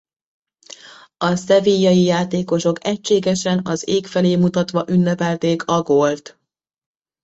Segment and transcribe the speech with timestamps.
[1.17, 6.39] A sevillai játékosok egységesen az ég felé mutatva ünnepelték a gólt.